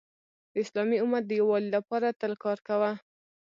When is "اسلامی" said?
0.63-0.97